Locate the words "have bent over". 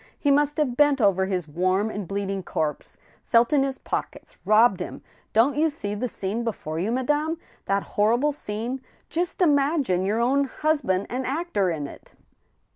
0.57-1.27